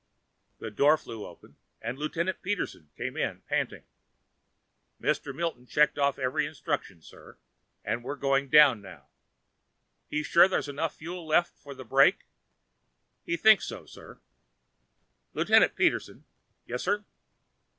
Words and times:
The 0.57 0.71
door 0.71 0.97
flew 0.97 1.27
open 1.27 1.57
and 1.79 1.95
Lieutenant 1.95 2.41
Peterson 2.41 2.89
came 2.97 3.15
in, 3.15 3.41
panting. 3.43 3.83
"Mr. 4.99 5.31
Milton 5.31 5.67
checked 5.67 5.99
off 5.99 6.17
every 6.17 6.47
instruction, 6.47 7.03
sir, 7.03 7.37
and 7.85 8.03
we're 8.03 8.15
going 8.15 8.49
down 8.49 8.81
now." 8.81 9.09
"He's 10.09 10.25
sure 10.25 10.47
there's 10.47 10.67
enough 10.67 10.95
fuel 10.95 11.27
left 11.27 11.55
for 11.55 11.75
the 11.75 11.85
brake?" 11.85 12.23
"He 13.23 13.37
thinks 13.37 13.65
so, 13.65 13.85
sir." 13.85 14.19
"Lieutenant 15.35 15.75
Peterson." 15.75 16.25
"Yes 16.65 16.81
sir?" 16.81 17.05